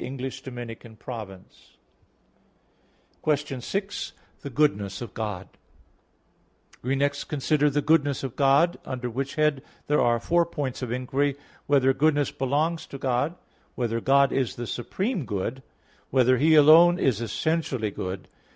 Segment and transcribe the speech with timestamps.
[3.22, 5.58] _______________________QUESTION 6 THE GOODNESS OF GOD (In Four Articles)
[6.82, 10.92] We next consider the goodness of God; under which head there are four points of
[10.92, 13.30] inquiry: (1) Whether goodness belongs to God?
[13.32, 13.38] (2)
[13.74, 15.62] Whether God is the supreme good?
[15.62, 15.62] (3)
[16.10, 18.28] Whether He alone is essentially good?